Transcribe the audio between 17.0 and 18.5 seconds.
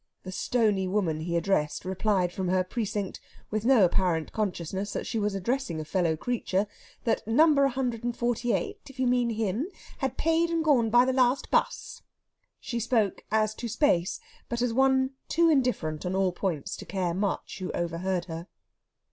much who overheard her.